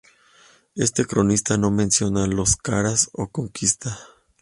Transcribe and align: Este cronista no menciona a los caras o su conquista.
Este 0.73 1.05
cronista 1.05 1.59
no 1.59 1.69
menciona 1.69 2.23
a 2.23 2.27
los 2.27 2.55
caras 2.55 3.09
o 3.13 3.25
su 3.25 3.29
conquista. 3.29 3.99